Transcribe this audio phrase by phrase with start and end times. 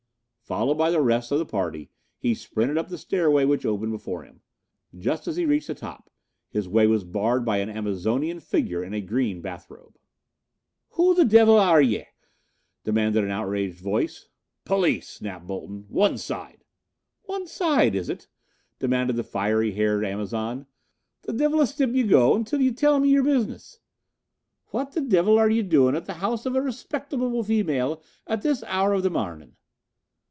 [0.51, 4.23] Followed by the rest of the party, he sprinted up the stairway which opened before
[4.23, 4.41] him.
[4.93, 6.09] Just as he reached the top
[6.49, 9.95] his way was barred by an Amazonian figure in a green bathrobe.
[10.89, 12.07] "Who th' divil arre yer?"
[12.83, 14.27] demanded an outraged voice.
[14.65, 15.85] "Police," snapped Bolton.
[15.87, 16.65] "One side!"
[17.29, 18.27] "Wan side, is it?"
[18.77, 20.65] demanded the fiery haired Amazon.
[21.21, 23.79] "The divil a stip ye go until ye till me ye'er bizness.
[24.69, 28.63] Phwat th' divil arre yer doin' in th' house uv a rayspictable female at this
[28.65, 29.55] hour uv th' marnin'?"